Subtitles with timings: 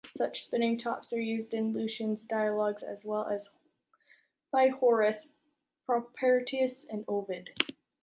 [0.09, 3.51] Such spinning tops are used in Lucian’s dialogues as well as
[4.51, 5.29] by Horace,
[5.85, 7.51] Propertius and Ovid.